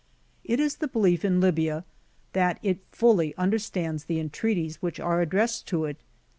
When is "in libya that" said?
1.23-2.57